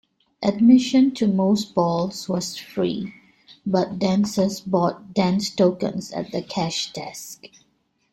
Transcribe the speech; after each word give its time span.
Admission 0.41 1.13
to 1.13 1.27
most 1.27 1.75
bals 1.75 2.27
was 2.27 2.57
free, 2.57 3.13
but 3.67 3.99
dancers 3.99 4.59
bought 4.59 5.13
dance 5.13 5.51
tokens 5.51 6.11
at 6.11 6.31
the 6.31 6.41
cash-desk. 6.41 7.45